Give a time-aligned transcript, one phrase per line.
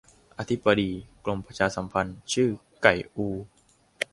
[0.37, 0.91] อธิบดี
[1.23, 2.49] กรมประชาสัมพันธ์ ชื่อ
[2.83, 3.27] ไก่อู